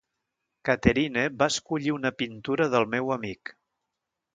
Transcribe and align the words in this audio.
Catherine 0.69 1.27
va 1.43 1.49
escollir 1.55 1.95
una 1.99 2.15
pintura 2.25 2.71
del 2.77 2.93
meu 2.97 3.17
amic. 3.23 3.59